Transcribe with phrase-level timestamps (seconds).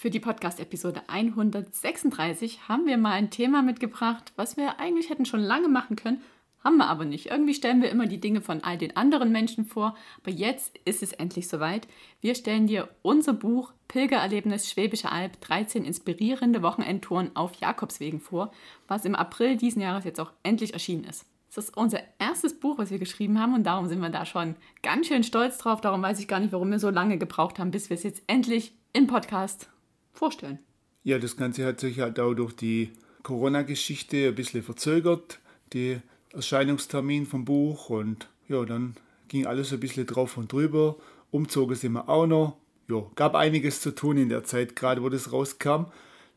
[0.00, 5.42] Für die Podcast-Episode 136 haben wir mal ein Thema mitgebracht, was wir eigentlich hätten schon
[5.42, 6.22] lange machen können,
[6.64, 7.26] haben wir aber nicht.
[7.26, 11.02] Irgendwie stellen wir immer die Dinge von all den anderen Menschen vor, aber jetzt ist
[11.02, 11.86] es endlich soweit.
[12.22, 18.52] Wir stellen dir unser Buch Pilgererlebnis Schwäbische Alb 13 inspirierende Wochenendtouren auf Jakobswegen vor,
[18.88, 21.26] was im April diesen Jahres jetzt auch endlich erschienen ist.
[21.54, 24.56] Das ist unser erstes Buch, was wir geschrieben haben und darum sind wir da schon
[24.82, 25.82] ganz schön stolz drauf.
[25.82, 28.22] Darum weiß ich gar nicht, warum wir so lange gebraucht haben, bis wir es jetzt
[28.28, 29.68] endlich im Podcast
[30.12, 30.58] vorstellen.
[31.02, 32.90] Ja, das Ganze hat sich halt auch durch die
[33.22, 35.38] Corona-Geschichte ein bisschen verzögert.
[35.72, 36.00] Die
[36.32, 38.94] Erscheinungstermin vom Buch und ja, dann
[39.28, 40.96] ging alles ein bisschen drauf und drüber.
[41.30, 42.56] Umzogen sind wir auch noch.
[42.88, 45.84] Ja, gab einiges zu tun in der Zeit, gerade wo das rauskam.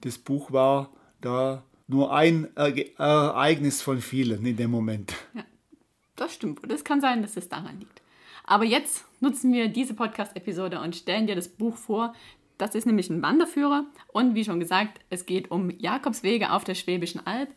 [0.02, 5.14] Das Buch war da nur ein Ereignis von vielen in dem Moment.
[5.34, 5.44] Ja,
[6.16, 6.62] das stimmt.
[6.62, 8.02] Und es kann sein, dass es daran liegt.
[8.46, 12.14] Aber jetzt nutzen wir diese Podcast-Episode und stellen dir das Buch vor.
[12.64, 13.84] Das ist nämlich ein Wanderführer.
[14.08, 17.50] Und wie schon gesagt, es geht um Jakobswege auf der Schwäbischen Alb.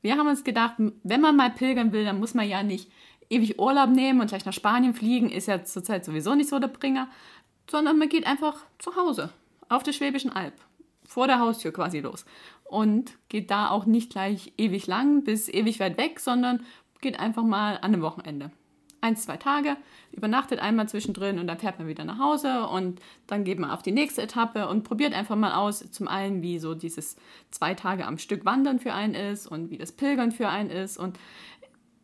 [0.00, 2.90] Wir haben uns gedacht, wenn man mal pilgern will, dann muss man ja nicht
[3.28, 6.68] ewig Urlaub nehmen und gleich nach Spanien fliegen, ist ja zurzeit sowieso nicht so der
[6.68, 7.08] Bringer,
[7.70, 9.30] sondern man geht einfach zu Hause
[9.68, 10.54] auf der Schwäbischen Alb,
[11.06, 12.24] vor der Haustür quasi los.
[12.64, 16.64] Und geht da auch nicht gleich ewig lang bis ewig weit weg, sondern
[17.02, 18.50] geht einfach mal an einem Wochenende
[19.06, 19.76] ein, zwei Tage,
[20.12, 23.82] übernachtet einmal zwischendrin und dann fährt man wieder nach Hause und dann geht man auf
[23.82, 27.16] die nächste Etappe und probiert einfach mal aus, zum einen, wie so dieses
[27.50, 30.98] zwei Tage am Stück Wandern für einen ist und wie das Pilgern für einen ist.
[30.98, 31.18] Und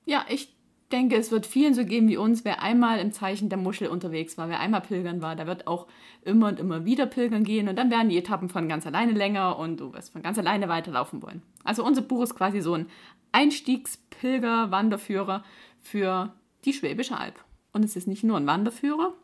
[0.05, 0.55] ja, ich
[0.92, 4.39] denke, es wird vielen so gehen wie uns, wer einmal im Zeichen der Muschel unterwegs
[4.39, 5.86] war, wer einmal pilgern war, der wird auch
[6.23, 9.58] immer und immer wieder pilgern gehen und dann werden die Etappen von ganz alleine länger
[9.58, 11.42] und du wirst von ganz alleine weiterlaufen wollen.
[11.64, 12.86] Also unser Buch ist quasi so ein
[13.33, 15.42] Einstiegspilger-Wanderführer
[15.80, 16.33] für
[16.64, 17.42] die Schwäbische Alb.
[17.73, 19.14] Und es ist nicht nur ein Wanderführer,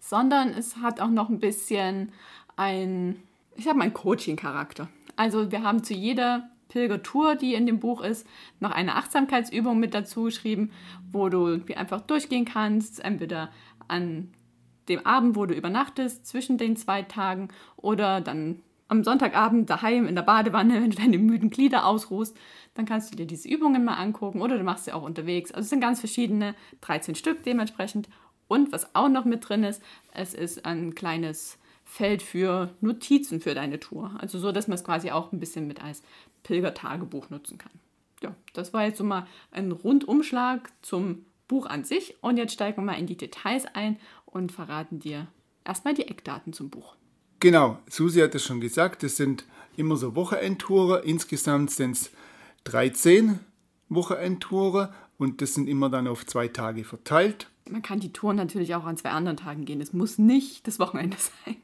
[0.00, 2.12] sondern es hat auch noch ein bisschen
[2.56, 3.22] ein,
[3.56, 4.88] ich sag mal, einen Coaching-Charakter.
[5.16, 8.26] Also wir haben zu jeder Pilgertour, die in dem Buch ist,
[8.60, 10.70] noch eine Achtsamkeitsübung mit dazu geschrieben,
[11.10, 13.50] wo du einfach durchgehen kannst, entweder
[13.88, 14.32] an
[14.88, 20.14] dem Abend, wo du übernachtest, zwischen den zwei Tagen oder dann am Sonntagabend daheim in
[20.14, 22.36] der Badewanne, wenn du deine müden Glieder ausruhst,
[22.74, 25.52] dann kannst du dir diese Übungen mal angucken oder du machst sie auch unterwegs.
[25.52, 28.08] Also es sind ganz verschiedene, 13 Stück dementsprechend.
[28.48, 29.82] Und was auch noch mit drin ist,
[30.12, 34.14] es ist ein kleines Feld für Notizen für deine Tour.
[34.18, 36.02] Also so, dass man es quasi auch ein bisschen mit als
[36.42, 37.72] Pilgertagebuch nutzen kann.
[38.22, 42.22] Ja, das war jetzt so mal ein Rundumschlag zum Buch an sich.
[42.22, 45.26] Und jetzt steigen wir mal in die Details ein und verraten dir
[45.64, 46.94] erstmal die Eckdaten zum Buch.
[47.40, 49.44] Genau, Susi hat es schon gesagt, es sind
[49.76, 51.04] immer so Wochenendtouren.
[51.04, 52.10] Insgesamt sind es
[52.64, 53.38] 13
[53.88, 54.88] Wochenendtouren
[55.18, 57.48] und das sind immer dann auf zwei Tage verteilt.
[57.70, 59.80] Man kann die Touren natürlich auch an zwei anderen Tagen gehen.
[59.80, 61.56] Es muss nicht das Wochenende sein.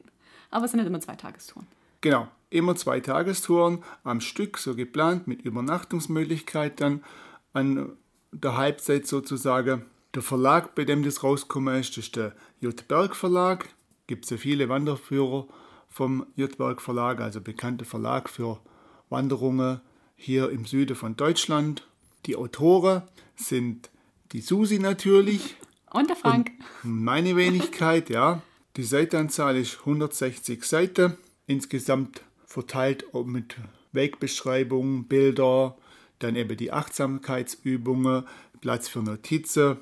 [0.49, 1.67] Aber es sind halt immer zwei Tagestouren.
[1.99, 7.03] Genau, immer zwei Tagestouren am Stück, so geplant, mit Übernachtungsmöglichkeit dann
[7.51, 7.97] an
[8.31, 9.85] der Halbzeit sozusagen.
[10.13, 12.87] Der Verlag, bei dem das rauskommt, ist, ist der J.
[12.87, 13.67] Berg Verlag.
[14.07, 15.47] Gibt es ja viele Wanderführer
[15.95, 18.59] vom Jüttberg Verlag, also bekannter Verlag für
[19.07, 19.79] Wanderungen
[20.17, 21.87] hier im Süden von Deutschland.
[22.25, 23.03] Die Autoren
[23.37, 23.89] sind
[24.33, 25.55] die Susi natürlich.
[25.93, 26.51] Und der Frank.
[26.83, 28.41] Und meine Wenigkeit, ja.
[28.75, 31.15] Die Seitenanzahl ist 160 Seiten.
[31.47, 33.55] Insgesamt verteilt mit
[33.93, 35.77] Wegbeschreibungen, Bilder,
[36.19, 38.25] dann eben die Achtsamkeitsübungen,
[38.59, 39.77] Platz für Notizen.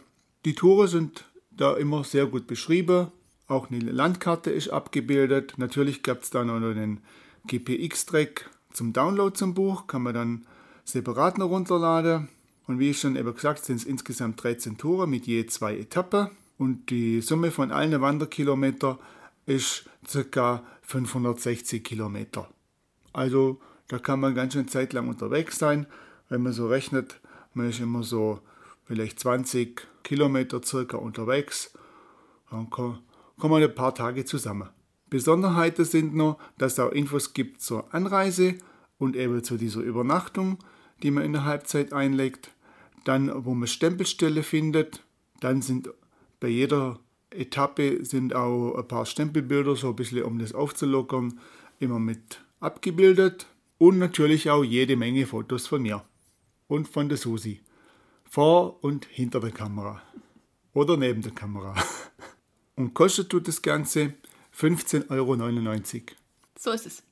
[0.45, 3.11] Die Touren sind da immer sehr gut beschrieben.
[3.53, 5.53] Auch eine Landkarte ist abgebildet.
[5.57, 7.01] Natürlich gibt es dann auch noch den
[7.45, 9.85] GPX-Track zum Download zum Buch.
[9.85, 10.45] Kann man dann
[10.85, 12.29] separat noch runterladen.
[12.65, 16.29] Und wie ich schon eben gesagt, sind es insgesamt 13 Touren mit je zwei Etappen.
[16.57, 18.97] Und die Summe von allen Wanderkilometern
[19.45, 19.87] ist
[20.31, 20.63] ca.
[20.81, 22.49] 560 Kilometer.
[23.11, 25.85] Also da kann man ganz schön Zeit lang unterwegs sein.
[26.27, 27.19] Wenn man so rechnet,
[27.53, 28.39] man ist immer so
[28.85, 31.71] vielleicht 20 Kilometer circa unterwegs.
[32.49, 32.97] Dann kann,
[33.37, 34.69] kommen ein paar Tage zusammen.
[35.09, 38.55] Besonderheiten sind noch, dass es auch Infos gibt zur Anreise
[38.97, 40.57] und eben zu dieser Übernachtung,
[41.03, 42.51] die man in der Halbzeit einlegt.
[43.03, 45.03] Dann, wo man Stempelstelle findet.
[45.39, 45.89] Dann sind
[46.39, 46.99] bei jeder
[47.29, 51.39] Etappe sind auch ein paar Stempelbilder, so ein bisschen um das aufzulockern,
[51.79, 53.47] immer mit abgebildet.
[53.77, 56.05] und natürlich auch jede Menge Fotos von mir
[56.67, 57.61] und von der Susi.
[58.23, 60.01] Vor und hinter der Kamera.
[60.73, 61.75] Oder neben der Kamera.
[62.75, 64.13] Und kostet tut das Ganze
[64.55, 65.35] 15,99 Euro.
[66.57, 67.03] So ist es.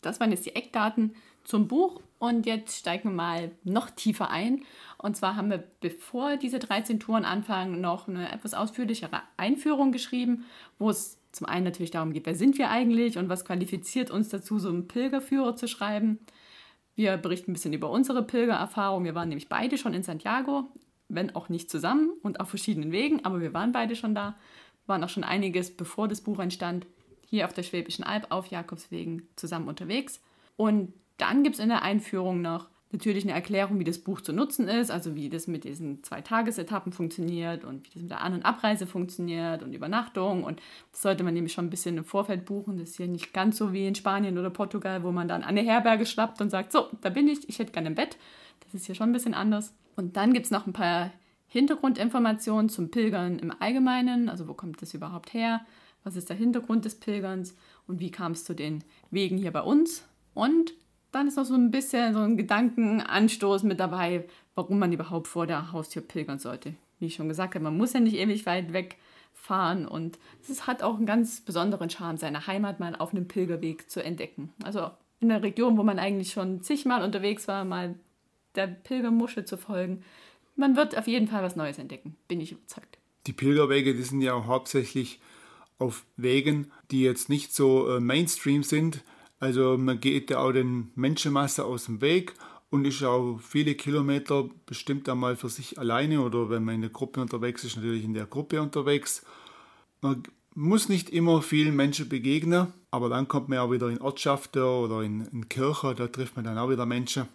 [0.00, 1.14] Das waren jetzt die Eckdaten
[1.44, 4.64] zum Buch und jetzt steigen wir mal noch tiefer ein.
[4.98, 10.44] Und zwar haben wir, bevor diese 13 Touren anfangen, noch eine etwas ausführlichere Einführung geschrieben,
[10.78, 14.28] wo es zum einen natürlich darum geht, wer sind wir eigentlich und was qualifiziert uns
[14.28, 16.18] dazu, so einen Pilgerführer zu schreiben.
[16.96, 19.04] Wir berichten ein bisschen über unsere Pilgererfahrung.
[19.04, 20.68] Wir waren nämlich beide schon in Santiago,
[21.08, 24.36] wenn auch nicht zusammen und auf verschiedenen Wegen, aber wir waren beide schon da,
[24.90, 26.86] waren auch schon einiges, bevor das Buch entstand,
[27.26, 30.20] hier auf der Schwäbischen Alb auf Jakobswegen zusammen unterwegs.
[30.56, 34.32] Und dann gibt es in der Einführung noch natürlich eine Erklärung, wie das Buch zu
[34.32, 38.20] nutzen ist, also wie das mit diesen zwei Tagesetappen funktioniert und wie das mit der
[38.20, 40.42] An- und Abreise funktioniert und Übernachtung.
[40.42, 40.60] Und
[40.90, 42.78] das sollte man nämlich schon ein bisschen im Vorfeld buchen.
[42.78, 45.50] Das ist hier nicht ganz so wie in Spanien oder Portugal, wo man dann an
[45.50, 48.16] eine Herberge schlappt und sagt, so, da bin ich, ich hätte gerne ein Bett.
[48.64, 49.72] Das ist hier schon ein bisschen anders.
[49.94, 51.12] Und dann gibt es noch ein paar
[51.50, 54.28] Hintergrundinformationen zum Pilgern im Allgemeinen.
[54.28, 55.60] Also wo kommt das überhaupt her?
[56.04, 57.54] Was ist der Hintergrund des Pilgerns?
[57.86, 60.06] Und wie kam es zu den Wegen hier bei uns?
[60.32, 60.72] Und
[61.12, 65.46] dann ist noch so ein bisschen so ein Gedankenanstoß mit dabei, warum man überhaupt vor
[65.46, 66.74] der Haustür pilgern sollte.
[67.00, 70.18] Wie ich schon gesagt habe, man muss ja nicht ewig weit wegfahren und
[70.48, 74.52] es hat auch einen ganz besonderen Charme, seine Heimat mal auf einem Pilgerweg zu entdecken.
[74.62, 77.96] Also in der Region, wo man eigentlich schon zigmal unterwegs war, mal
[78.54, 80.04] der Pilgermuschel zu folgen.
[80.60, 82.98] Man wird auf jeden Fall was Neues entdecken, bin ich überzeugt.
[83.26, 85.18] Die Pilgerwege, die sind ja auch hauptsächlich
[85.78, 89.02] auf Wegen, die jetzt nicht so äh, Mainstream sind,
[89.38, 92.34] also man geht ja auch den Menschenmasse aus dem Weg
[92.68, 96.90] und ist auch viele Kilometer bestimmt einmal für sich alleine oder wenn man in der
[96.90, 99.24] Gruppe unterwegs ist, natürlich in der Gruppe unterwegs.
[100.02, 100.24] Man
[100.54, 105.00] muss nicht immer vielen Menschen begegnen, aber dann kommt man auch wieder in Ortschaften oder
[105.00, 107.28] in, in Kirchen, da trifft man dann auch wieder Menschen.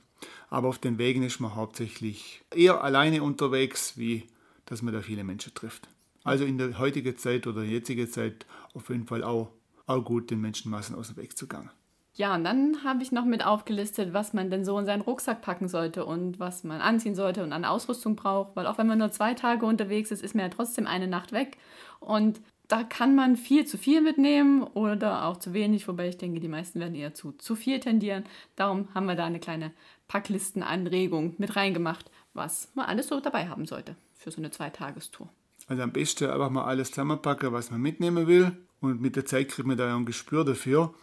[0.49, 4.27] Aber auf den Wegen ist man hauptsächlich eher alleine unterwegs, wie
[4.65, 5.87] dass man da viele Menschen trifft.
[6.23, 9.51] Also in der heutigen Zeit oder jetzigen Zeit auf jeden Fall auch,
[9.85, 11.69] auch gut, den Menschenmassen aus dem Weg zu gehen.
[12.15, 15.41] Ja, und dann habe ich noch mit aufgelistet, was man denn so in seinen Rucksack
[15.41, 18.55] packen sollte und was man anziehen sollte und an Ausrüstung braucht.
[18.55, 21.33] Weil auch wenn man nur zwei Tage unterwegs ist, ist man ja trotzdem eine Nacht
[21.33, 21.57] weg.
[21.99, 22.39] Und
[22.69, 26.47] da kann man viel zu viel mitnehmen oder auch zu wenig, wobei ich denke, die
[26.47, 28.23] meisten werden eher zu zu viel tendieren.
[28.55, 29.71] Darum haben wir da eine kleine
[30.07, 35.29] Packlistenanregung mit reingemacht, was man alles so dabei haben sollte für so eine Zweitagestour.
[35.67, 38.51] Also am besten einfach mal alles zusammenpacken, was man mitnehmen will.
[38.81, 40.93] Und mit der Zeit kriegt man da ja ein Gespür dafür.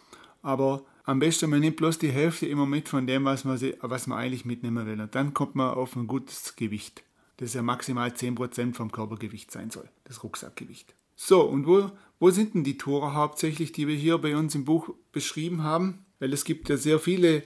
[0.41, 4.07] Aber am besten, man nimmt bloß die Hälfte immer mit von dem, was man, was
[4.07, 5.01] man eigentlich mitnehmen will.
[5.01, 7.03] Und dann kommt man auf ein gutes Gewicht.
[7.37, 10.95] Das ja maximal 10% vom Körpergewicht sein soll, das Rucksackgewicht.
[11.15, 14.65] So, und wo, wo sind denn die Tore hauptsächlich, die wir hier bei uns im
[14.65, 16.05] Buch beschrieben haben?
[16.19, 17.43] Weil es gibt ja sehr viele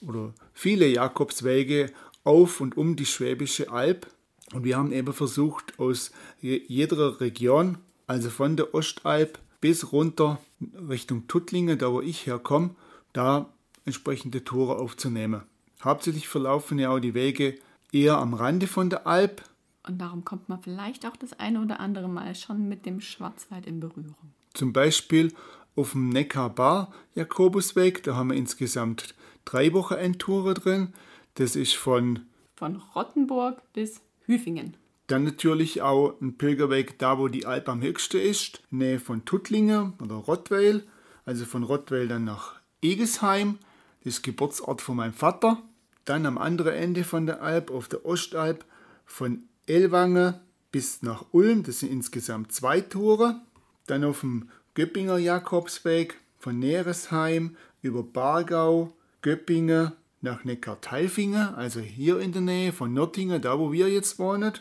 [0.00, 1.92] oder viele Jakobswege
[2.24, 4.06] auf und um die Schwäbische Alb.
[4.52, 6.10] Und wir haben eben versucht, aus
[6.40, 10.40] jeder Region, also von der Ostalb bis runter
[10.88, 12.70] Richtung Tuttlingen, da wo ich herkomme,
[13.12, 13.52] da
[13.84, 15.42] entsprechende Tore aufzunehmen.
[15.82, 17.58] Hauptsächlich verlaufen ja auch die Wege
[17.92, 19.42] eher am Rande von der Alp.
[19.86, 23.66] Und darum kommt man vielleicht auch das eine oder andere Mal schon mit dem Schwarzwald
[23.66, 24.32] in Berührung.
[24.54, 25.32] Zum Beispiel
[25.76, 29.14] auf dem Neckarbar Jakobusweg, da haben wir insgesamt
[29.48, 30.92] drei Wochenendtouren drin.
[31.34, 34.76] Das ist von, von Rottenburg bis Hüfingen.
[35.06, 39.24] Dann natürlich auch ein Pilgerweg da, wo die Alp am höchsten ist, in Nähe von
[39.24, 40.82] Tuttlingen oder Rottweil.
[41.24, 43.58] Also von Rottweil dann nach Egesheim,
[44.04, 45.62] das ist Geburtsort von meinem Vater.
[46.04, 48.64] Dann am anderen Ende von der Alp, auf der Ostalp,
[49.06, 50.40] von Ellwange
[50.72, 53.40] bis nach Ulm, das sind insgesamt zwei Tore.
[53.86, 62.32] Dann auf dem Göppinger Jakobsweg von Neresheim über Bargau, Göppingen nach Neckartalfingen, also hier in
[62.32, 64.52] der Nähe von Nördlingen, da wo wir jetzt wohnen.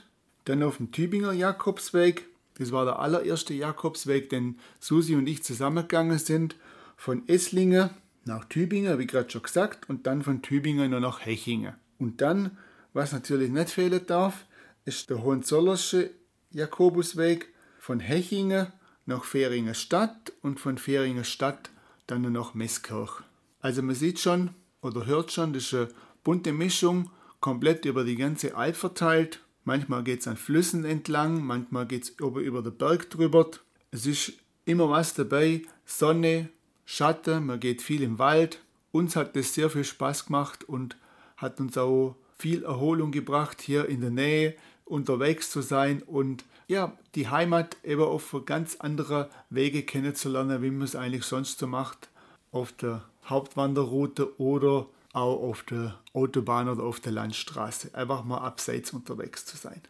[0.45, 6.19] Dann auf dem Tübinger Jakobsweg, das war der allererste Jakobsweg, den Susi und ich zusammengegangen
[6.19, 6.55] sind,
[6.95, 7.89] von Esslingen
[8.25, 11.75] nach Tübingen, wie gerade schon gesagt, und dann von Tübingen nur nach Hechingen.
[11.99, 12.57] Und dann,
[12.93, 14.45] was natürlich nicht fehlen darf,
[14.85, 16.11] ist der Hohenzollersche
[16.51, 17.47] Jakobusweg
[17.79, 18.67] von Hechingen
[19.05, 21.69] nach Fähringen Stadt und von Fähringen Stadt
[22.07, 23.21] dann nur nach Meßkirch.
[23.67, 25.89] Also man sieht schon oder hört schon, das ist eine
[26.23, 27.09] bunte Mischung,
[27.41, 29.41] komplett über die ganze Alp verteilt.
[29.65, 33.51] Manchmal geht es an Flüssen entlang, manchmal geht es über, über den Berg drüber.
[33.91, 34.31] Es ist
[34.63, 36.47] immer was dabei, Sonne,
[36.85, 38.61] Schatten, man geht viel im Wald.
[38.93, 40.95] Uns hat das sehr viel Spaß gemacht und
[41.35, 44.55] hat uns auch viel Erholung gebracht, hier in der Nähe
[44.85, 50.83] unterwegs zu sein und ja, die Heimat eben auf ganz andere Wege kennenzulernen, wie man
[50.83, 52.07] es eigentlich sonst so macht,
[52.53, 57.93] auf der Hauptwanderroute oder auch auf der Autobahn oder auf der Landstraße.
[57.95, 59.81] Einfach mal abseits unterwegs zu sein.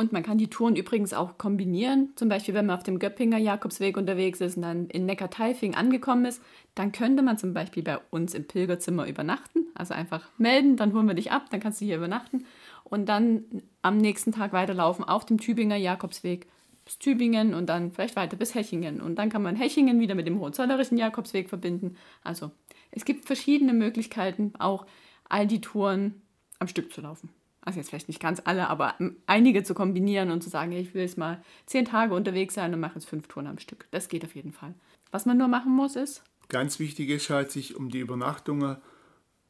[0.00, 2.08] Und man kann die Touren übrigens auch kombinieren.
[2.16, 6.24] Zum Beispiel, wenn man auf dem Göppinger Jakobsweg unterwegs ist und dann in Neckarteifing angekommen
[6.24, 6.40] ist,
[6.74, 9.66] dann könnte man zum Beispiel bei uns im Pilgerzimmer übernachten.
[9.74, 12.46] Also einfach melden, dann holen wir dich ab, dann kannst du hier übernachten.
[12.84, 13.44] Und dann
[13.82, 16.46] am nächsten Tag weiterlaufen auf dem Tübinger Jakobsweg
[16.86, 19.02] bis Tübingen und dann vielleicht weiter bis Hechingen.
[19.02, 21.96] Und dann kann man Hechingen wieder mit dem Hohenzollerischen Jakobsweg verbinden.
[22.24, 22.52] Also
[22.90, 24.86] es gibt verschiedene Möglichkeiten, auch
[25.28, 26.22] all die Touren
[26.58, 27.30] am Stück zu laufen
[27.62, 28.94] also jetzt vielleicht nicht ganz alle, aber
[29.26, 32.80] einige zu kombinieren und zu sagen, ich will jetzt mal zehn Tage unterwegs sein und
[32.80, 33.86] mache jetzt fünf Touren am Stück.
[33.90, 34.74] Das geht auf jeden Fall.
[35.10, 36.22] Was man nur machen muss, ist.
[36.48, 38.78] Ganz wichtig ist halt, sich um die Übernachtungen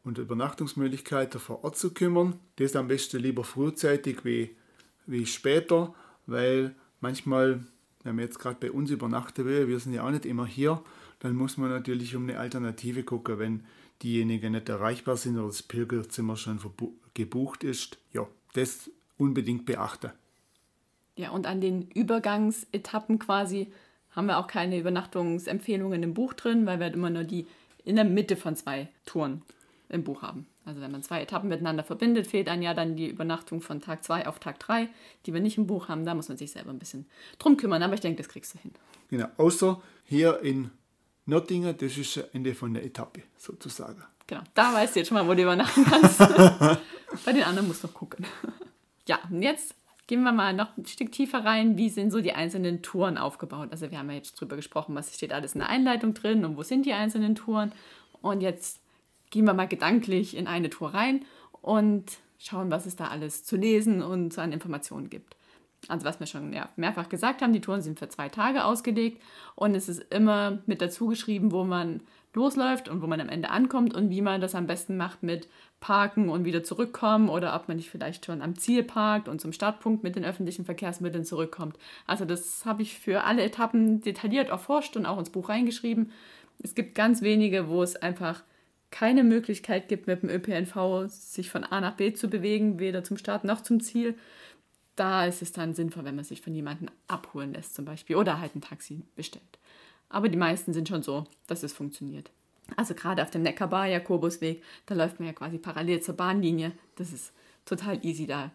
[0.03, 2.39] und Übernachtungsmöglichkeiten vor Ort zu kümmern.
[2.57, 4.57] Das am besten lieber frühzeitig wie,
[5.07, 5.95] wie später,
[6.27, 7.65] weil manchmal,
[8.03, 10.83] wenn man jetzt gerade bei uns übernachten will, wir sind ja auch nicht immer hier,
[11.21, 13.65] dann muss man natürlich um eine Alternative gucken, wenn
[14.03, 16.59] diejenigen nicht erreichbar sind oder das Pilgerzimmer schon
[17.15, 17.99] gebucht ist.
[18.13, 20.11] Ja, das unbedingt beachten.
[21.17, 23.71] Ja, und an den Übergangsetappen quasi
[24.13, 27.47] haben wir auch keine Übernachtungsempfehlungen im Buch drin, weil wir halt immer nur die
[27.85, 29.43] in der Mitte von zwei Touren
[29.89, 30.47] im Buch haben.
[30.65, 34.05] Also wenn man zwei Etappen miteinander verbindet, fehlt dann ja dann die Übernachtung von Tag
[34.05, 34.89] 2 auf Tag 3,
[35.27, 36.05] die wir nicht im Buch haben.
[36.05, 37.07] Da muss man sich selber ein bisschen
[37.39, 38.73] drum kümmern, aber ich denke, das kriegst du hin.
[39.09, 40.71] Genau, außer hier in
[41.31, 44.03] Nördingen, das ist das Ende von der Etappe sozusagen.
[44.27, 46.19] Genau, da weißt du jetzt schon mal, wo du übernachten kannst.
[47.25, 48.27] Bei den anderen musst du noch gucken.
[49.09, 49.75] ja, und jetzt
[50.07, 51.77] gehen wir mal noch ein Stück tiefer rein.
[51.77, 53.69] Wie sind so die einzelnen Touren aufgebaut?
[53.71, 56.57] Also wir haben ja jetzt drüber gesprochen, was steht alles in der Einleitung drin und
[56.57, 57.73] wo sind die einzelnen Touren.
[58.21, 58.81] Und jetzt
[59.31, 61.25] gehen wir mal gedanklich in eine Tour rein
[61.63, 65.37] und schauen, was es da alles zu lesen und an Informationen gibt.
[65.89, 69.23] Also was wir schon mehr, mehrfach gesagt haben, die Touren sind für zwei Tage ausgelegt
[69.55, 72.01] und es ist immer mit dazu geschrieben, wo man
[72.35, 75.49] losläuft und wo man am Ende ankommt und wie man das am besten macht mit
[75.81, 79.53] Parken und wieder zurückkommen oder ob man nicht vielleicht schon am Ziel parkt und zum
[79.53, 81.77] Startpunkt mit den öffentlichen Verkehrsmitteln zurückkommt.
[82.07, 86.13] Also das habe ich für alle Etappen detailliert erforscht und auch ins Buch reingeschrieben.
[86.63, 88.43] Es gibt ganz wenige, wo es einfach
[88.91, 93.17] keine Möglichkeit gibt, mit dem ÖPNV sich von A nach B zu bewegen, weder zum
[93.17, 94.17] Start noch zum Ziel
[95.01, 98.39] da ist es dann sinnvoll, wenn man sich von jemandem abholen lässt zum Beispiel oder
[98.39, 99.59] halt ein Taxi bestellt.
[100.11, 102.31] Aber die meisten sind schon so, dass es funktioniert.
[102.77, 106.73] Also gerade auf dem Neckarbar Jakobusweg, da läuft man ja quasi parallel zur Bahnlinie.
[106.97, 107.33] Das ist
[107.65, 108.51] total easy, da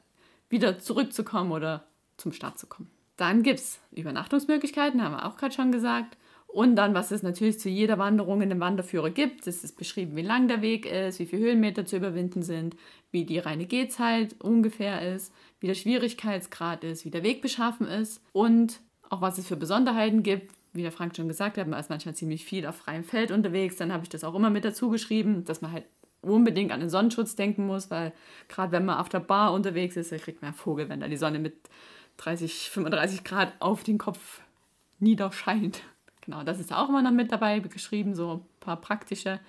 [0.48, 1.88] wieder zurückzukommen oder
[2.18, 2.92] zum Start zu kommen.
[3.18, 6.16] Dann gibt es Übernachtungsmöglichkeiten, haben wir auch gerade schon gesagt.
[6.56, 9.46] Und dann, was es natürlich zu jeder Wanderung in dem Wanderführer gibt.
[9.46, 12.78] Es ist beschrieben, wie lang der Weg ist, wie viele Höhenmeter zu überwinden sind,
[13.12, 18.24] wie die reine Gehzeit ungefähr ist, wie der Schwierigkeitsgrad ist, wie der Weg beschaffen ist
[18.32, 20.54] und auch was es für Besonderheiten gibt.
[20.72, 23.76] Wie der Frank schon gesagt hat, man ist manchmal ziemlich viel auf freiem Feld unterwegs.
[23.76, 25.84] Dann habe ich das auch immer mit dazu geschrieben, dass man halt
[26.22, 28.14] unbedingt an den Sonnenschutz denken muss, weil
[28.48, 31.10] gerade wenn man auf der Bar unterwegs ist, dann kriegt man ja Vogel, wenn da
[31.10, 31.56] die Sonne mit
[32.16, 34.40] 30, 35 Grad auf den Kopf
[35.00, 35.84] niederscheint.
[36.26, 39.40] Genau, das ist auch immer noch mit dabei geschrieben, so ein paar praktische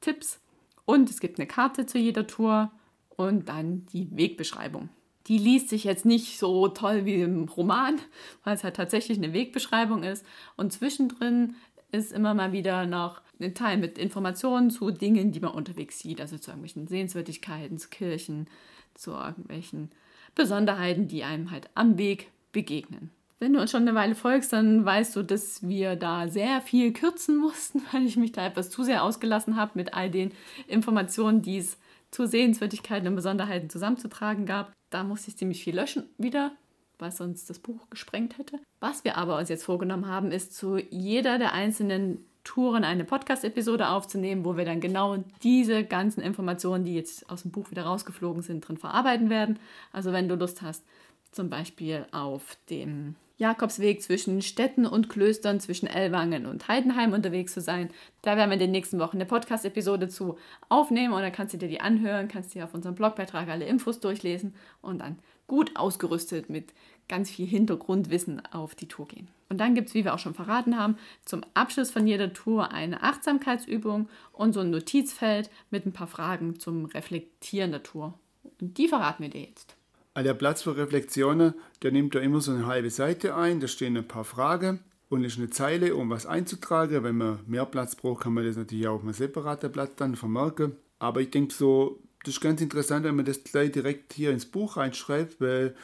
[0.00, 0.40] Tipps.
[0.84, 2.70] Und es gibt eine Karte zu jeder Tour
[3.16, 4.88] und dann die Wegbeschreibung.
[5.28, 8.00] Die liest sich jetzt nicht so toll wie im Roman,
[8.44, 10.24] weil es halt tatsächlich eine Wegbeschreibung ist.
[10.56, 11.54] Und zwischendrin
[11.92, 16.20] ist immer mal wieder noch ein Teil mit Informationen zu Dingen, die man unterwegs sieht,
[16.20, 18.48] also zu irgendwelchen Sehenswürdigkeiten, zu Kirchen,
[18.94, 19.90] zu irgendwelchen
[20.34, 23.10] Besonderheiten, die einem halt am Weg begegnen.
[23.42, 26.92] Wenn du uns schon eine Weile folgst, dann weißt du, dass wir da sehr viel
[26.92, 30.30] kürzen mussten, weil ich mich da etwas zu sehr ausgelassen habe mit all den
[30.68, 31.76] Informationen, die es
[32.12, 34.70] zu Sehenswürdigkeiten und Besonderheiten zusammenzutragen gab.
[34.90, 36.52] Da musste ich ziemlich viel löschen wieder,
[37.00, 38.60] weil sonst das Buch gesprengt hätte.
[38.78, 43.88] Was wir aber uns jetzt vorgenommen haben, ist zu jeder der einzelnen Touren eine Podcast-Episode
[43.88, 48.42] aufzunehmen, wo wir dann genau diese ganzen Informationen, die jetzt aus dem Buch wieder rausgeflogen
[48.42, 49.58] sind, drin verarbeiten werden.
[49.92, 50.84] Also wenn du Lust hast,
[51.32, 57.60] zum Beispiel auf dem Jakobsweg zwischen Städten und Klöstern, zwischen Ellwangen und Heidenheim unterwegs zu
[57.60, 57.90] sein.
[58.22, 61.58] Da werden wir in den nächsten Wochen eine Podcast-Episode zu aufnehmen und dann kannst du
[61.58, 65.18] dir die anhören, kannst dir auf unserem Blogbeitrag alle Infos durchlesen und dann
[65.48, 66.72] gut ausgerüstet mit
[67.08, 69.28] ganz viel Hintergrundwissen auf die Tour gehen.
[69.48, 72.70] Und dann gibt es, wie wir auch schon verraten haben, zum Abschluss von jeder Tour
[72.70, 78.14] eine Achtsamkeitsübung und so ein Notizfeld mit ein paar Fragen zum Reflektieren der Tour.
[78.60, 79.76] Und die verraten wir dir jetzt.
[80.16, 83.96] Der Platz für Reflexionen, der nimmt ja immer so eine halbe Seite ein, da stehen
[83.96, 87.02] ein paar Fragen und ist eine Zeile, um was einzutragen.
[87.02, 90.16] Wenn man mehr Platz braucht, kann man das natürlich auch auf einem separaten Blatt dann
[90.16, 90.76] vermerken.
[90.98, 94.44] Aber ich denke so, das ist ganz interessant, wenn man das gleich direkt hier ins
[94.44, 95.74] Buch reinschreibt, weil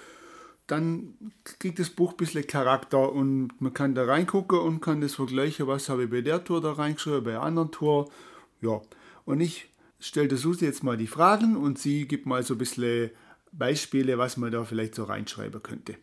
[0.67, 1.15] dann
[1.59, 5.67] kriegt das Buch ein bisschen Charakter und man kann da reingucken und kann das vergleichen,
[5.67, 8.11] was habe ich bei der Tour da reingeschrieben, bei der anderen Tour.
[8.61, 8.83] Ja,
[9.25, 12.59] und ich stellt der Susi jetzt mal die Fragen und sie gibt mal so ein
[12.59, 13.11] bisschen
[13.53, 15.97] Beispiele, was man da vielleicht so reinschreiben könnte.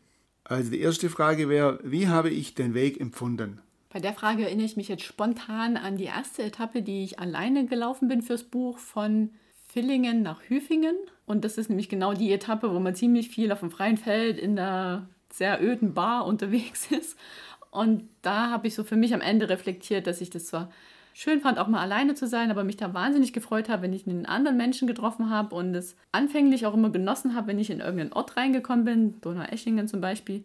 [0.44, 3.62] Also die erste Frage wäre, wie habe ich den Weg empfunden?
[3.90, 7.66] Bei der Frage erinnere ich mich jetzt spontan an die erste Etappe, die ich alleine
[7.66, 9.32] gelaufen bin fürs Buch von
[9.68, 10.96] Villingen nach Hüfingen.
[11.26, 14.38] Und das ist nämlich genau die Etappe, wo man ziemlich viel auf dem freien Feld
[14.38, 17.18] in der sehr öden Bar unterwegs ist.
[17.72, 20.72] Und da habe ich so für mich am Ende reflektiert, dass ich das zwar
[21.16, 24.06] schön fand, auch mal alleine zu sein, aber mich da wahnsinnig gefreut habe, wenn ich
[24.06, 27.80] einen anderen Menschen getroffen habe und es anfänglich auch immer genossen habe, wenn ich in
[27.80, 30.44] irgendeinen Ort reingekommen bin, Donau-Eschingen zum Beispiel,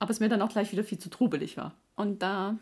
[0.00, 1.76] aber es mir dann auch gleich wieder viel zu trubelig war.
[1.94, 2.58] Und da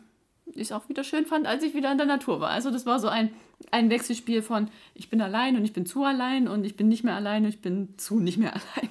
[0.53, 2.51] ich es auch wieder schön fand, als ich wieder in der Natur war.
[2.51, 3.33] Also das war so ein,
[3.71, 7.03] ein Wechselspiel von ich bin allein und ich bin zu allein und ich bin nicht
[7.03, 8.89] mehr allein und ich bin zu nicht mehr allein.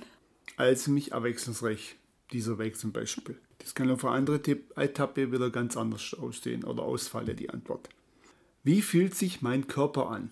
[0.57, 1.97] Also mich abwechslungsreich,
[2.33, 3.39] dieser Weg zum Beispiel.
[3.59, 4.41] Das kann auf eine andere
[4.75, 7.89] Etappe wieder ganz anders aussehen oder ausfallen, die Antwort.
[8.63, 10.31] Wie fühlt sich mein Körper an?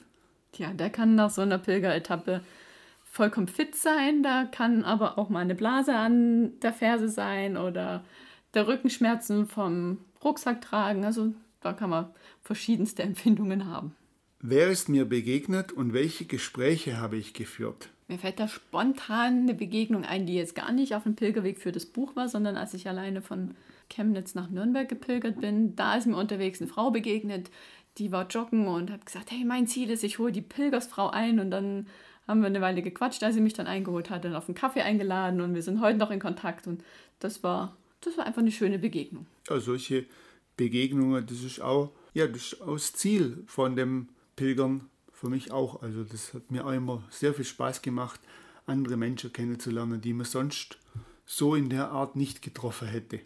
[0.53, 2.43] Tja, der kann nach so einer Pilgeretappe
[3.05, 4.23] vollkommen fit sein.
[4.23, 8.05] Da kann aber auch mal eine Blase an der Ferse sein oder
[8.55, 11.05] der Rückenschmerzen vom Rucksack tragen.
[11.05, 12.11] Also da kann man
[12.43, 13.95] verschiedenste Empfindungen haben.
[14.41, 17.89] Wer ist mir begegnet und welche Gespräche habe ich geführt?
[18.07, 21.73] Mir fällt da spontan eine Begegnung ein, die jetzt gar nicht auf dem Pilgerweg für
[21.73, 23.55] das Buch war, sondern als ich alleine von
[23.91, 25.75] Chemnitz nach Nürnberg gepilgert bin.
[25.77, 27.51] Da ist mir unterwegs eine Frau begegnet,
[27.99, 31.41] die war joggen und hat gesagt, hey, mein Ziel ist, ich hole die Pilgersfrau ein
[31.41, 31.87] und dann
[32.27, 34.83] haben wir eine Weile gequatscht, als sie mich dann eingeholt hat, dann auf einen Kaffee
[34.83, 36.85] eingeladen und wir sind heute noch in Kontakt und
[37.21, 39.27] das war, das war einfach eine schöne Begegnung.
[39.49, 40.07] Ja, solche
[40.57, 45.51] Begegnungen, das ist auch, ja, das ist auch das Ziel von dem Pilgern für mich
[45.51, 45.83] auch.
[45.83, 48.21] Also das hat mir auch immer sehr viel Spaß gemacht,
[48.67, 50.79] andere Menschen kennenzulernen, die man sonst
[51.25, 53.21] so in der Art nicht getroffen hätte.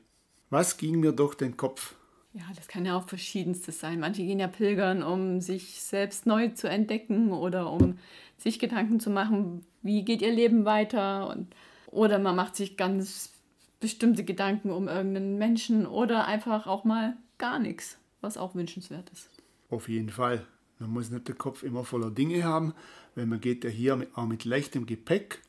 [0.51, 1.95] Was ging mir durch den Kopf?
[2.35, 4.01] Ja, das kann ja auch verschiedenstes sein.
[4.01, 7.99] Manche gehen ja pilgern, um sich selbst neu zu entdecken oder um
[8.39, 11.29] sich Gedanken zu machen, wie geht ihr Leben weiter.
[11.29, 11.55] Und,
[11.87, 13.33] oder man macht sich ganz
[13.81, 19.29] bestimmte Gedanken um irgendeinen Menschen oder einfach auch mal gar nichts, was auch wünschenswert ist.
[19.69, 20.47] Auf jeden Fall.
[20.79, 22.75] Man muss nicht den Kopf immer voller Dinge haben,
[23.15, 25.43] weil man geht ja hier auch mit leichtem Gepäck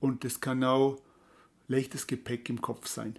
[0.00, 0.98] und das kann auch
[1.68, 3.18] leichtes Gepäck im Kopf sein.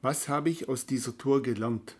[0.00, 1.96] Was habe ich aus dieser Tour gelernt?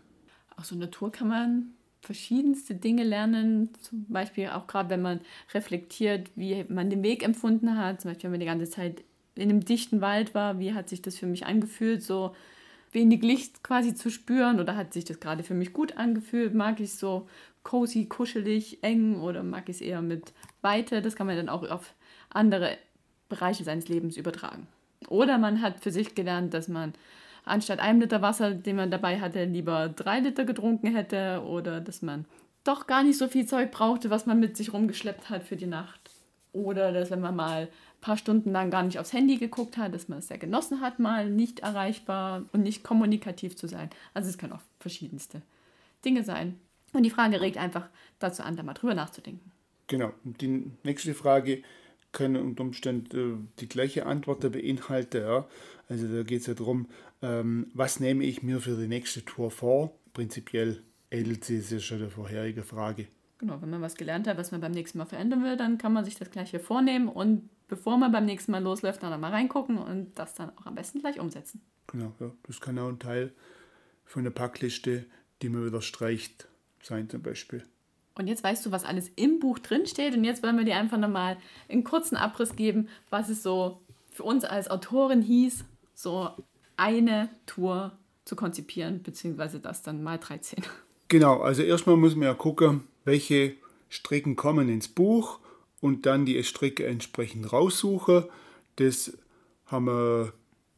[0.58, 5.20] Aus so einer Tour kann man verschiedenste Dinge lernen, zum Beispiel auch gerade wenn man
[5.52, 9.02] reflektiert, wie man den Weg empfunden hat, zum Beispiel wenn man die ganze Zeit
[9.34, 12.34] in einem dichten Wald war, wie hat sich das für mich angefühlt, so
[12.92, 14.60] wenig Licht quasi zu spüren?
[14.60, 17.28] Oder hat sich das gerade für mich gut angefühlt, mag ich so
[17.62, 19.20] cozy, kuschelig, eng?
[19.20, 21.94] Oder mag ich es eher mit Weite, das kann man dann auch auf
[22.30, 22.76] andere
[23.28, 24.66] Bereiche seines Lebens übertragen.
[25.08, 26.94] Oder man hat für sich gelernt, dass man
[27.48, 32.02] anstatt einem Liter Wasser, den man dabei hatte, lieber drei Liter getrunken hätte oder dass
[32.02, 32.24] man
[32.64, 35.66] doch gar nicht so viel Zeug brauchte, was man mit sich rumgeschleppt hat für die
[35.66, 36.10] Nacht.
[36.52, 39.94] Oder dass wenn man mal ein paar Stunden lang gar nicht aufs Handy geguckt hat,
[39.94, 43.90] dass man es sehr genossen hat, mal nicht erreichbar und nicht kommunikativ zu sein.
[44.14, 45.42] Also es können auch verschiedenste
[46.04, 46.58] Dinge sein.
[46.92, 49.52] Und die Frage regt einfach dazu an, da mal drüber nachzudenken.
[49.88, 50.12] Genau.
[50.24, 51.62] Die nächste Frage
[52.12, 55.22] können unter Umständen äh, die gleiche Antwort beinhalten.
[55.22, 55.48] Ja.
[55.88, 56.88] Also da geht es ja darum,
[57.22, 59.92] ähm, was nehme ich mir für die nächste Tour vor?
[60.14, 63.06] Prinzipiell ähnelt sie sich schon der vorherige Frage.
[63.38, 65.92] Genau, wenn man was gelernt hat, was man beim nächsten Mal verändern will, dann kann
[65.92, 69.78] man sich das gleiche vornehmen und bevor man beim nächsten Mal losläuft, dann mal reingucken
[69.78, 71.60] und das dann auch am besten gleich umsetzen.
[71.86, 72.32] Genau, ja.
[72.44, 73.32] das kann auch ein Teil
[74.04, 75.06] von der Packliste,
[75.40, 76.48] die man wieder streicht,
[76.82, 77.62] sein zum Beispiel.
[78.18, 80.98] Und jetzt weißt du, was alles im Buch drinsteht und jetzt wollen wir dir einfach
[80.98, 81.36] nochmal
[81.68, 86.30] einen kurzen Abriss geben, was es so für uns als Autorin hieß, so
[86.76, 87.92] eine Tour
[88.24, 90.62] zu konzipieren, beziehungsweise das dann mal 13.
[91.08, 93.54] Genau, also erstmal muss man ja gucken, welche
[93.88, 95.38] Strecken kommen ins Buch
[95.80, 98.24] und dann die Strecke entsprechend raussuchen.
[98.76, 99.16] Das
[99.66, 100.32] haben wir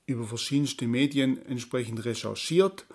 [0.07, 2.87] über verschiedenste Medien entsprechend recherchiert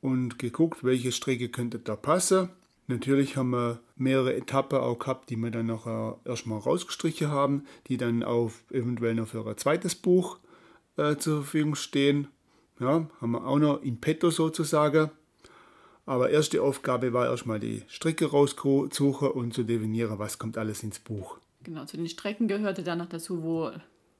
[0.00, 2.50] und geguckt, welche Strecke könnte da passen.
[2.88, 7.98] Natürlich haben wir mehrere Etappen auch gehabt, die wir dann noch erstmal rausgestrichen haben, die
[7.98, 10.38] dann auf eventuell noch für ein zweites Buch
[10.96, 12.28] äh, zur Verfügung stehen.
[12.80, 15.10] Ja, haben wir auch noch in petto sozusagen.
[16.06, 20.98] Aber erste Aufgabe war erstmal die Strecke raussuchen und zu definieren, was kommt alles ins
[20.98, 21.36] Buch.
[21.64, 23.70] Genau, zu den Strecken gehörte dann noch dazu, wo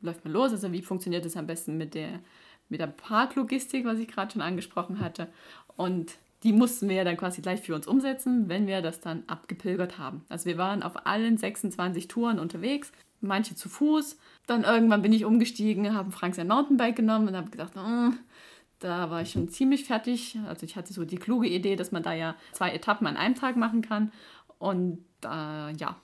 [0.02, 2.20] läuft man los, also wie funktioniert es am besten mit der,
[2.68, 5.28] mit der Parklogistik, was ich gerade schon angesprochen hatte.
[5.76, 9.24] Und die mussten wir ja dann quasi gleich für uns umsetzen, wenn wir das dann
[9.26, 10.24] abgepilgert haben.
[10.28, 14.18] Also wir waren auf allen 26 Touren unterwegs, manche zu Fuß.
[14.46, 18.12] Dann irgendwann bin ich umgestiegen, habe Frank sein Mountainbike genommen und habe gedacht, oh,
[18.78, 20.38] da war ich schon ziemlich fertig.
[20.46, 23.34] Also ich hatte so die kluge Idee, dass man da ja zwei Etappen an einem
[23.34, 24.12] Tag machen kann.
[24.58, 25.96] Und da, ja,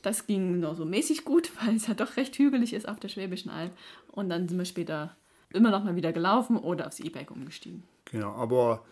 [0.00, 3.08] das ging nur so mäßig gut, weil es ja doch recht hügelig ist auf der
[3.08, 3.72] Schwäbischen Alb.
[4.10, 5.16] Und dann sind wir später
[5.52, 7.82] immer noch mal wieder gelaufen oder aufs E-Bike umgestiegen.
[8.06, 8.82] Genau, aber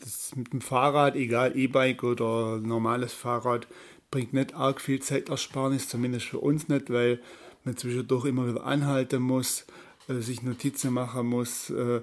[0.00, 3.66] das mit dem Fahrrad, egal E-Bike oder normales Fahrrad,
[4.10, 7.20] bringt nicht arg viel Zeitersparnis, zumindest für uns nicht, weil
[7.64, 9.66] man zwischendurch immer wieder anhalten muss,
[10.08, 12.00] äh, sich Notizen machen muss, äh,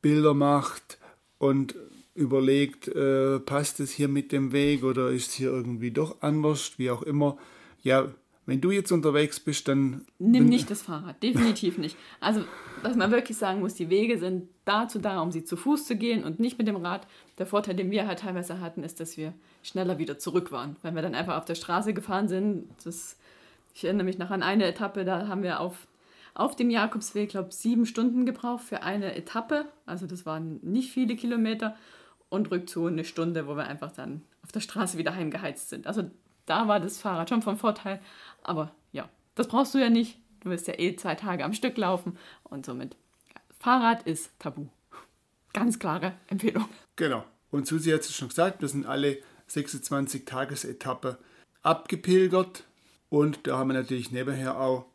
[0.00, 0.98] Bilder macht
[1.38, 1.74] und
[2.14, 6.72] überlegt, äh, passt es hier mit dem Weg oder ist es hier irgendwie doch anders,
[6.78, 7.36] wie auch immer.
[7.82, 8.08] Ja,
[8.46, 10.06] wenn du jetzt unterwegs bist, dann.
[10.18, 11.96] Nimm nicht das Fahrrad, definitiv nicht.
[12.20, 12.44] Also,
[12.82, 15.96] was man wirklich sagen muss, die Wege sind dazu da, um sie zu Fuß zu
[15.96, 17.06] gehen und nicht mit dem Rad.
[17.38, 20.76] Der Vorteil, den wir halt teilweise hatten, ist, dass wir schneller wieder zurück waren.
[20.82, 23.18] Wenn wir dann einfach auf der Straße gefahren sind, das,
[23.74, 25.88] ich erinnere mich noch an eine Etappe, da haben wir auf,
[26.34, 29.66] auf dem Jakobsweg, glaube ich, sieben Stunden gebraucht für eine Etappe.
[29.86, 31.76] Also das waren nicht viele Kilometer
[32.28, 35.88] und Rückzug eine Stunde, wo wir einfach dann auf der Straße wieder heimgeheizt sind.
[35.88, 36.10] Also
[36.46, 38.00] da war das Fahrrad schon von Vorteil.
[38.42, 40.18] Aber ja, das brauchst du ja nicht.
[40.40, 42.96] Du wirst ja eh zwei Tage am Stück laufen und somit.
[43.58, 44.66] Fahrrad ist tabu.
[45.52, 46.68] Ganz klare Empfehlung.
[46.96, 47.24] Genau.
[47.50, 51.18] Und Susi hat es schon gesagt, wir sind alle 26 Tagesetappe
[51.62, 52.64] abgepilgert.
[53.08, 54.86] Und da haben wir natürlich nebenher auch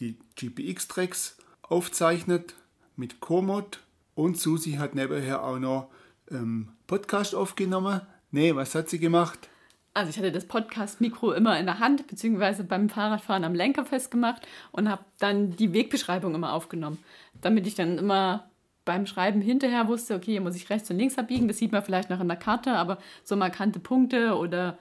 [0.00, 2.54] die GPX-Tracks aufzeichnet
[2.96, 3.80] mit Komoot.
[4.14, 5.90] Und Susi hat nebenher auch noch
[6.30, 8.00] ähm, Podcast aufgenommen.
[8.30, 9.48] Nee, was hat sie gemacht?
[9.92, 14.46] Also ich hatte das Podcast-Mikro immer in der Hand, beziehungsweise beim Fahrradfahren am Lenker festgemacht
[14.72, 16.98] und habe dann die Wegbeschreibung immer aufgenommen,
[17.40, 18.50] damit ich dann immer
[18.84, 21.82] beim Schreiben hinterher wusste, okay, hier muss ich rechts und links abbiegen, das sieht man
[21.82, 24.78] vielleicht noch in der Karte, aber so markante Punkte oder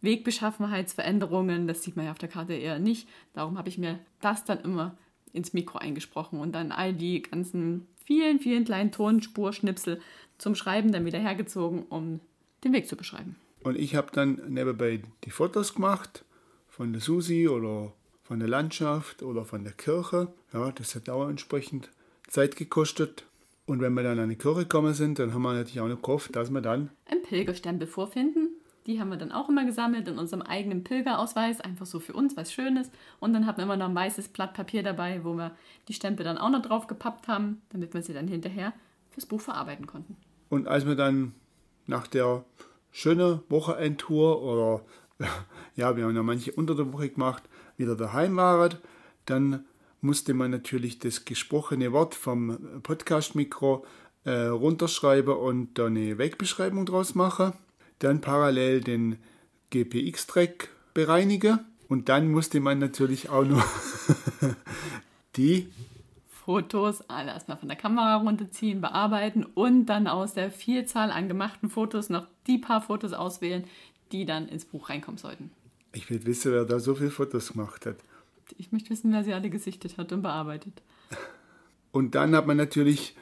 [0.00, 3.08] Wegbeschaffenheitsveränderungen, das sieht man ja auf der Karte eher nicht.
[3.34, 4.96] Darum habe ich mir das dann immer
[5.32, 10.00] ins Mikro eingesprochen und dann all die ganzen vielen, vielen kleinen Tonspurschnipsel
[10.38, 12.20] zum Schreiben dann wieder hergezogen, um
[12.64, 13.36] den Weg zu beschreiben.
[13.66, 16.24] Und ich habe dann nebenbei die Fotos gemacht
[16.68, 20.28] von der Susi oder von der Landschaft oder von der Kirche.
[20.52, 21.90] Ja, das hat auch entsprechend
[22.28, 23.24] Zeit gekostet.
[23.66, 26.00] Und wenn wir dann an die Kirche gekommen sind, dann haben wir natürlich auch noch
[26.00, 28.50] gehofft, dass wir dann einen Pilgerstempel vorfinden.
[28.86, 32.36] Die haben wir dann auch immer gesammelt in unserem eigenen Pilgerausweis, einfach so für uns,
[32.36, 32.92] was Schönes.
[33.18, 35.56] Und dann hatten wir immer noch ein weißes Blatt Papier dabei, wo wir
[35.88, 38.72] die Stempel dann auch noch drauf gepappt haben, damit wir sie dann hinterher
[39.10, 40.16] fürs Buch verarbeiten konnten.
[40.50, 41.34] Und als wir dann
[41.88, 42.44] nach der
[42.96, 44.80] schöne Wochenendtour oder
[45.76, 47.42] ja, wir haben ja manche unter der Woche gemacht,
[47.76, 48.74] wieder daheim waren,
[49.26, 49.66] dann
[50.00, 53.84] musste man natürlich das gesprochene Wort vom Podcast-Mikro
[54.24, 57.52] äh, runterschreiben und da eine Wegbeschreibung draus machen.
[57.98, 59.18] Dann parallel den
[59.70, 63.66] GPX-Track bereinigen und dann musste man natürlich auch noch
[65.36, 65.68] die
[66.46, 71.68] Fotos alle erstmal von der Kamera runterziehen, bearbeiten und dann aus der Vielzahl an gemachten
[71.68, 73.64] Fotos noch die paar Fotos auswählen,
[74.12, 75.50] die dann ins Buch reinkommen sollten.
[75.92, 77.96] Ich will wissen, wer da so viele Fotos gemacht hat.
[78.58, 80.82] Ich möchte wissen, wer sie alle gesichtet hat und bearbeitet.
[81.90, 83.16] Und dann hat man natürlich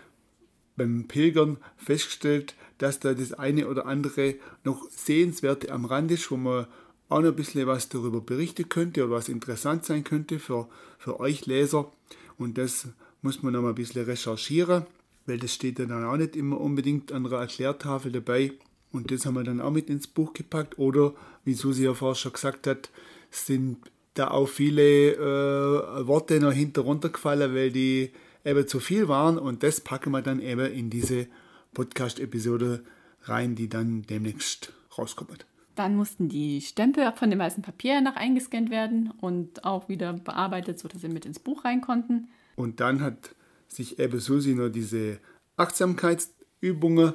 [0.77, 4.35] beim Pilgern festgestellt, dass da das eine oder andere
[4.65, 6.67] noch sehenswerte am Rand ist, wo man
[7.09, 11.21] auch noch ein bisschen was darüber berichten könnte oder was interessant sein könnte für, für
[11.21, 11.91] euch Leser.
[12.37, 12.89] Und das
[13.25, 14.85] muss man noch mal ein bisschen recherchieren,
[15.25, 18.53] weil das steht dann auch nicht immer unbedingt an der Erklärtafel dabei.
[18.93, 20.79] Und das haben wir dann auch mit ins Buch gepackt.
[20.79, 22.91] Oder, wie Susi ja vorher schon gesagt hat,
[23.31, 23.79] sind
[24.13, 28.11] da auch viele äh, Worte noch hinter runtergefallen, weil die
[28.45, 29.39] eben zu viel waren.
[29.39, 31.27] Und das packen wir dann eben in diese
[31.73, 32.85] Podcast-Episode
[33.23, 35.47] rein, die dann demnächst rauskommt.
[35.75, 40.79] Dann mussten die Stempel von dem weißen Papier noch eingescannt werden und auch wieder bearbeitet,
[40.79, 42.29] sodass sie mit ins Buch rein konnten.
[42.57, 43.35] Und dann hat
[43.69, 45.19] sich Ebbe Susi nur diese
[45.57, 47.15] Achtsamkeitsübungen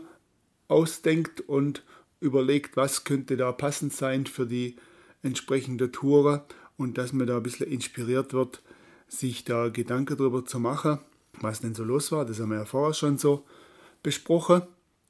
[0.67, 1.83] ausdenkt und
[2.19, 4.75] überlegt, was könnte da passend sein für die
[5.23, 6.45] entsprechende Tour
[6.77, 8.61] und dass man da ein bisschen inspiriert wird,
[9.07, 10.99] sich da Gedanken darüber zu machen,
[11.39, 12.25] was denn so los war.
[12.25, 13.45] Das haben wir ja vorher schon so
[14.03, 14.61] besprochen.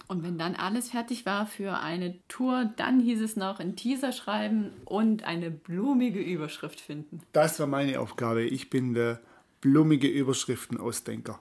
[0.09, 4.11] Und wenn dann alles fertig war für eine Tour, dann hieß es noch ein Teaser
[4.11, 7.21] schreiben und eine blumige Überschrift finden.
[7.31, 8.41] Das war meine Aufgabe.
[8.41, 9.19] Ich bin der
[9.61, 11.39] blumige Überschriften-Ausdenker.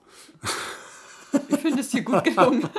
[1.47, 2.69] Ich finde es hier gut gelungen.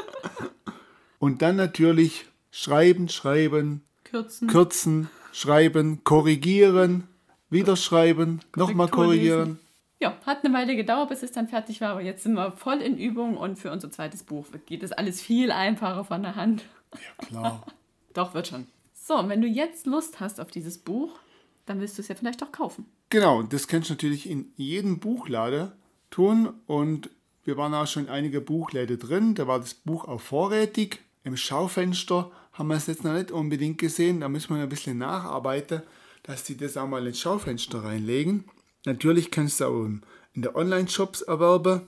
[1.19, 7.09] Und dann natürlich schreiben, schreiben, kürzen, kürzen schreiben, korrigieren,
[7.51, 9.41] wieder schreiben, nochmal korrigieren.
[9.41, 9.70] Lesen.
[10.01, 12.81] Ja, hat eine Weile gedauert, bis es dann fertig war, aber jetzt sind wir voll
[12.81, 16.65] in Übung und für unser zweites Buch geht es alles viel einfacher von der Hand.
[16.95, 17.67] Ja, klar.
[18.15, 18.67] Doch, wird schon.
[18.95, 21.19] So, und wenn du jetzt Lust hast auf dieses Buch,
[21.67, 22.87] dann willst du es ja vielleicht auch kaufen.
[23.11, 25.73] Genau, das kannst du natürlich in jedem Buchladen
[26.11, 27.11] tun und
[27.45, 29.35] wir waren auch schon einige Buchläden drin.
[29.35, 31.01] Da war das Buch auch vorrätig.
[31.25, 34.21] Im Schaufenster haben wir es jetzt noch nicht unbedingt gesehen.
[34.21, 35.83] Da müssen wir ein bisschen nacharbeiten,
[36.23, 38.45] dass sie das auch mal ins Schaufenster reinlegen.
[38.87, 41.83] Natürlich kannst du auch in der Online-Shops erwerben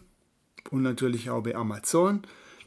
[0.70, 2.22] und natürlich auch bei Amazon.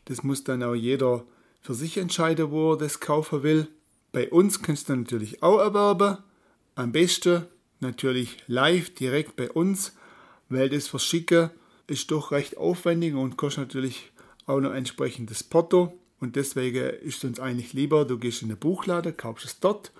[0.05, 1.25] Das muss dann auch jeder
[1.61, 3.67] für sich entscheiden, wo er das kaufen will.
[4.11, 6.17] Bei uns kannst du natürlich auch erwerben.
[6.75, 7.45] Am besten
[7.79, 9.95] natürlich live direkt bei uns,
[10.49, 11.49] weil das Verschicken
[11.87, 14.11] ist doch recht aufwendig und kostet natürlich
[14.45, 15.97] auch noch entsprechendes Porto.
[16.19, 19.91] Und deswegen ist es uns eigentlich lieber, du gehst in den Buchladen, kaufst es dort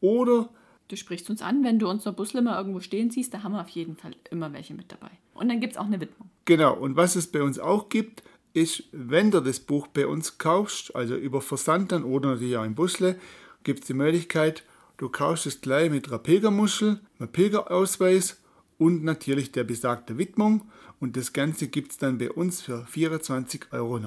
[0.00, 0.48] oder
[0.90, 3.52] Du sprichst uns an, wenn du uns noch Busle mal irgendwo stehen siehst, da haben
[3.52, 5.12] wir auf jeden Fall immer welche mit dabei.
[5.34, 6.28] Und dann gibt es auch eine Widmung.
[6.46, 8.24] Genau, und was es bei uns auch gibt,
[8.54, 12.64] ist, wenn du das Buch bei uns kaufst, also über Versand dann oder natürlich auch
[12.64, 13.14] im Busle,
[13.62, 14.64] gibt es die Möglichkeit,
[14.96, 18.42] du kaufst es gleich mit einer Pilgermuschel, einem Pilgerausweis
[18.76, 20.68] und natürlich der besagten Widmung.
[20.98, 24.00] Und das Ganze gibt es dann bei uns für 24,99 Euro.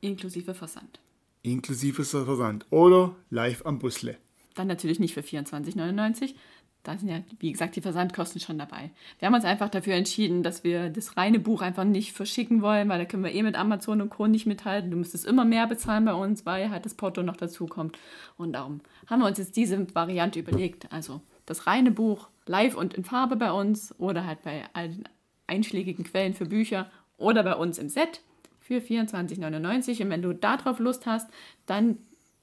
[0.00, 0.98] Inklusive Versand.
[1.42, 4.18] Inklusive Versand oder live am Busle.
[4.54, 6.34] Dann natürlich nicht für 24,99.
[6.82, 8.90] Da sind ja, wie gesagt, die Versandkosten schon dabei.
[9.20, 12.88] Wir haben uns einfach dafür entschieden, dass wir das reine Buch einfach nicht verschicken wollen,
[12.88, 14.26] weil da können wir eh mit Amazon und Co.
[14.26, 14.90] nicht mithalten.
[14.90, 17.98] Du müsstest immer mehr bezahlen bei uns, weil halt das Porto noch dazu kommt.
[18.36, 20.90] Und darum haben wir uns jetzt diese Variante überlegt.
[20.90, 25.04] Also das reine Buch live und in Farbe bei uns oder halt bei allen
[25.46, 28.22] einschlägigen Quellen für Bücher oder bei uns im Set
[28.58, 30.02] für 24,99.
[30.02, 31.30] Und wenn du darauf Lust hast,
[31.66, 31.98] dann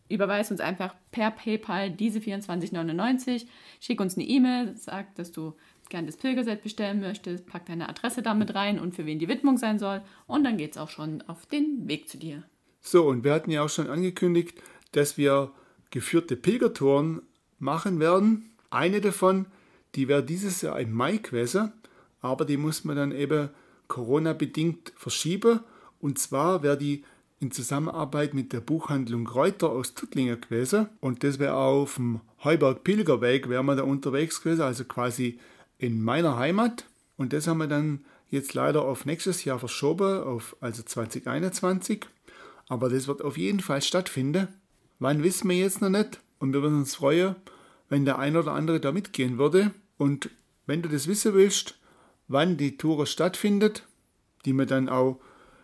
[0.10, 3.46] überweis uns einfach per PayPal diese 24,99,
[3.80, 5.56] schick uns eine E-Mail, sag, dass du
[5.90, 9.58] gerne das Pilgerset bestellen möchtest, pack deine Adresse damit rein und für wen die Widmung
[9.58, 12.44] sein soll und dann geht es auch schon auf den Weg zu dir.
[12.82, 15.52] So, und wir hatten ja auch schon angekündigt, dass wir
[15.92, 17.22] geführte Pilgertouren
[17.58, 18.52] machen werden.
[18.70, 19.48] Eine davon,
[19.96, 21.74] die wäre dieses Jahr im Mai gewesen,
[22.22, 23.50] aber die muss man dann eben
[23.88, 25.62] Corona-bedingt verschieben.
[26.00, 27.04] Und zwar wäre die
[27.40, 30.90] in Zusammenarbeit mit der Buchhandlung Reuter aus Tuttlingen gewesen.
[31.00, 35.40] Und das wäre auf dem Heuberg-Pilgerweg, wären wir da unterwegs gewesen, also quasi
[35.78, 36.86] in meiner Heimat.
[37.18, 42.06] Und das haben wir dann jetzt leider auf nächstes Jahr verschoben, auf also 2021.
[42.68, 44.48] Aber das wird auf jeden Fall stattfinden.
[45.00, 46.20] Wann wissen wir jetzt noch nicht.
[46.40, 47.36] Und wir würden uns freuen,
[47.90, 49.72] wenn der ein oder andere da mitgehen würde.
[49.98, 50.30] Und
[50.66, 51.78] wenn du das wissen willst,
[52.28, 53.84] wann die Tour stattfindet,
[54.46, 55.20] die wir dann auch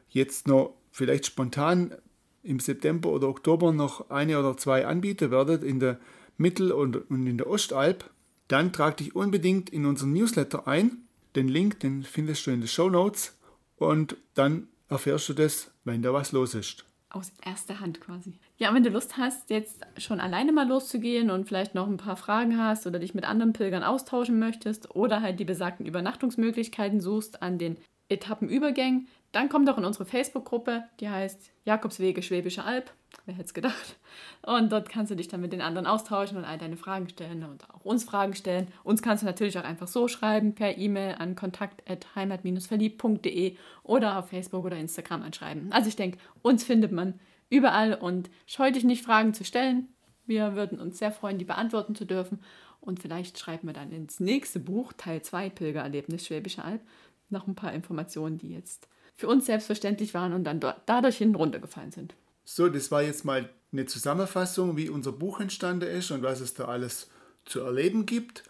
[0.10, 1.94] jetzt noch vielleicht spontan
[2.42, 6.00] im September oder Oktober noch eine oder zwei anbieten werdet in der
[6.38, 8.10] Mittel- und, in der Ostalb,
[8.48, 11.00] dann trag dich unbedingt in unseren Newsletter ein.
[11.36, 13.38] Den Link, den findest du in den Show Notes
[13.76, 16.86] und dann erfährst du das, wenn da was los ist.
[17.10, 18.40] Aus erster Hand quasi.
[18.58, 22.16] Ja, wenn du Lust hast, jetzt schon alleine mal loszugehen und vielleicht noch ein paar
[22.16, 27.42] Fragen hast oder dich mit anderen Pilgern austauschen möchtest oder halt die besagten Übernachtungsmöglichkeiten suchst
[27.42, 27.78] an den
[28.08, 32.94] Etappenübergängen, dann komm doch in unsere Facebook-Gruppe, die heißt Jakobswege Schwäbische Alb.
[33.26, 33.98] Wer hätte es gedacht?
[34.44, 37.44] Und dort kannst du dich dann mit den anderen austauschen und all deine Fragen stellen
[37.44, 38.70] und auch uns Fragen stellen.
[38.84, 44.64] Uns kannst du natürlich auch einfach so schreiben, per E-Mail an kontakt.heimat-verliebt.de oder auf Facebook
[44.64, 45.70] oder Instagram anschreiben.
[45.72, 47.20] Also ich denke, uns findet man
[47.50, 49.90] überall und scheu dich nicht, Fragen zu stellen.
[50.26, 52.40] Wir würden uns sehr freuen, die beantworten zu dürfen.
[52.80, 56.82] Und vielleicht schreiben wir dann ins nächste Buch, Teil 2, Pilgererlebnis Schwäbische Alb,
[57.30, 61.92] noch ein paar Informationen, die jetzt für uns selbstverständlich waren und dann dadurch hinten runtergefallen
[61.92, 62.16] sind.
[62.44, 66.54] So, das war jetzt mal eine Zusammenfassung, wie unser Buch entstanden ist und was es
[66.54, 67.10] da alles
[67.46, 68.44] zu erleben gibt.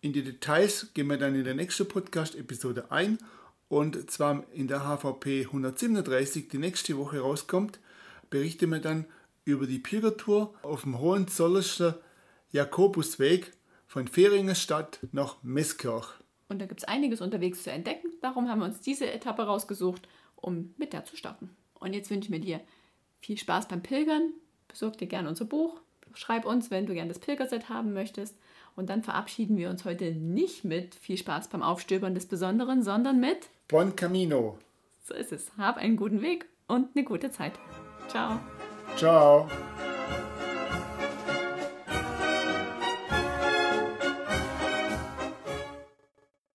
[0.00, 3.18] In die Details gehen wir dann in der nächsten Podcast-Episode ein
[3.68, 7.78] und zwar in der HVP 137, die nächste Woche rauskommt,
[8.28, 9.06] berichten wir dann
[9.44, 11.94] über die Pilgertour auf dem Hohenzollerschen
[12.50, 13.52] Jakobusweg
[13.86, 16.06] von Feringenstadt nach Meßkirch.
[16.52, 18.08] Und da gibt es einiges unterwegs zu entdecken.
[18.20, 21.48] Darum haben wir uns diese Etappe rausgesucht, um mit der zu starten.
[21.80, 22.60] Und jetzt wünsche ich mir dir
[23.20, 24.34] viel Spaß beim Pilgern.
[24.68, 25.80] Besorg dir gerne unser Buch.
[26.14, 28.36] Schreib uns, wenn du gerne das Pilgerset haben möchtest.
[28.76, 33.18] Und dann verabschieden wir uns heute nicht mit viel Spaß beim Aufstöbern des Besonderen, sondern
[33.18, 34.58] mit Bon Camino.
[35.04, 35.52] So ist es.
[35.56, 37.52] Hab einen guten Weg und eine gute Zeit.
[38.08, 38.40] Ciao.
[38.96, 39.48] Ciao.